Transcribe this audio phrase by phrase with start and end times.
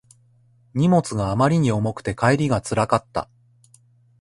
[0.73, 3.29] 荷物があまりに重くて帰りがつらかった